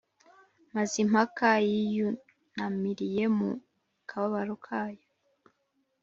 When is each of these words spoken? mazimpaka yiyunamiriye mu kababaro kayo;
mazimpaka 0.75 1.47
yiyunamiriye 1.69 3.23
mu 3.37 3.49
kababaro 4.09 4.55
kayo; 4.65 5.05